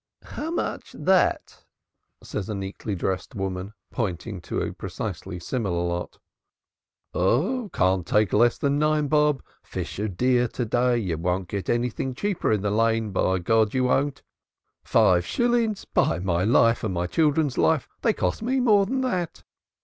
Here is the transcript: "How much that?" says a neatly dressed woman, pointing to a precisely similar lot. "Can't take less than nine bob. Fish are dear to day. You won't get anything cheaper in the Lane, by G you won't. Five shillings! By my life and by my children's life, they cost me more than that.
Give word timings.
"How 0.23 0.49
much 0.49 0.93
that?" 0.93 1.63
says 2.23 2.49
a 2.49 2.55
neatly 2.55 2.95
dressed 2.95 3.35
woman, 3.35 3.73
pointing 3.91 4.41
to 4.41 4.59
a 4.59 4.73
precisely 4.73 5.37
similar 5.39 5.83
lot. 5.83 6.17
"Can't 7.71 8.03
take 8.07 8.33
less 8.33 8.57
than 8.57 8.79
nine 8.79 9.07
bob. 9.09 9.43
Fish 9.61 9.99
are 9.99 10.07
dear 10.07 10.47
to 10.47 10.65
day. 10.65 10.97
You 10.97 11.19
won't 11.19 11.49
get 11.49 11.69
anything 11.69 12.15
cheaper 12.15 12.51
in 12.51 12.63
the 12.63 12.71
Lane, 12.71 13.11
by 13.11 13.37
G 13.37 13.53
you 13.73 13.83
won't. 13.83 14.23
Five 14.83 15.23
shillings! 15.23 15.85
By 15.85 16.17
my 16.17 16.45
life 16.45 16.83
and 16.83 16.95
by 16.95 17.01
my 17.01 17.05
children's 17.05 17.59
life, 17.59 17.87
they 18.01 18.11
cost 18.11 18.41
me 18.41 18.59
more 18.59 18.87
than 18.87 19.01
that. 19.01 19.43